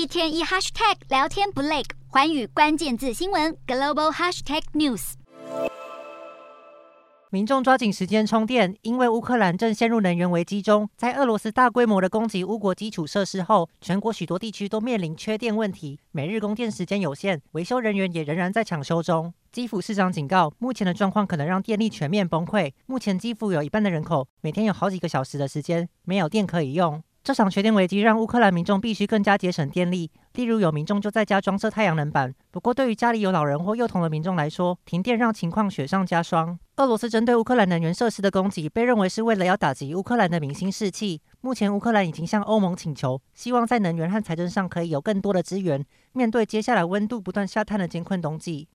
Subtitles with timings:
[0.00, 5.12] 一天一 hashtag 聊天不累，环宇关键字新闻 global hashtag news。
[7.28, 10.88] 民众抓紧时间充电，因为乌克兰正陷入能源危机中。
[10.96, 19.34] 在俄罗斯大规模的攻击乌国基础设施后，全国许多地区都面临缺电问题，每日供电时间有限，维修人员也仍然在抢修中。
[19.52, 22.72] 基辅市长警告，目前的状况可能让电力全面崩溃。
[22.86, 27.02] 目前基辅有一半的人口每天有好几个小时的时间没有电可以用。
[27.22, 32.34] 这场缺电危机让乌克兰民众必须更加节省电力，例如有民众就在家装设太阳能板。
[32.50, 36.58] 不过，对于家里有老人或幼童的民众来说，停电让情况雪上加霜。
[36.76, 41.20] 俄罗斯针对乌克兰能源设施的攻击被认为是为了要打击乌克兰的民心士气。
[41.42, 48.66] 目前，乌克兰已经向欧盟请求，希望在能源和财政上可以有更多的资源，面对接下来温度不断下探的艰困冬季。